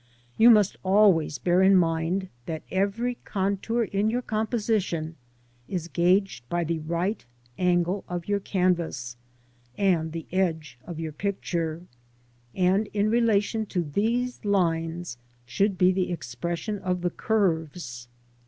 You 0.35 0.49
must 0.49 0.77
always 0.81 1.37
bear 1.37 1.61
in 1.61 1.75
mind 1.75 2.29
that 2.47 2.63
every 2.71 3.19
contour 3.23 3.83
in 3.83 4.09
your 4.09 4.23
composition 4.23 5.15
is 5.67 5.87
gauged 5.87 6.49
by 6.49 6.63
the 6.63 6.79
right 6.79 7.23
angle 7.59 8.03
of 8.09 8.27
your 8.27 8.39
canvas 8.39 9.15
and 9.77 10.11
the 10.11 10.25
edge 10.31 10.79
of 10.85 10.99
your 10.99 11.11
picture, 11.13 11.83
and 12.55 12.87
in 12.93 13.05
the 13.11 13.11
relation 13.11 13.67
to 13.67 13.83
these 13.83 14.43
lines 14.43 15.19
should 15.45 15.77
be 15.77 15.91
the 15.91 16.11
expression 16.11 16.79
of 16.79 17.01
the 17.01 17.11
curves. 17.11 18.07